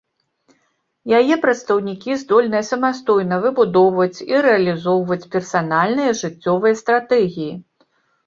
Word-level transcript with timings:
Яе 1.17 1.35
прадстаўнікі 1.43 2.15
здольныя 2.21 2.61
самастойна 2.69 3.35
выбудоўваць 3.43 4.23
і 4.29 4.41
рэалізоўваць 4.45 5.29
персанальныя 5.35 6.15
жыццёвыя 6.23 6.73
стратэгіі. 6.83 7.51